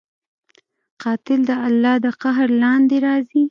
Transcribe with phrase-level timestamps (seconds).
[1.03, 3.43] قاتل د الله د قهر لاندې راځي